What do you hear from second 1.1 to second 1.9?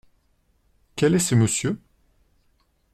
est ce monsieur?